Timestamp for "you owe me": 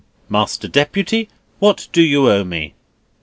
2.01-2.73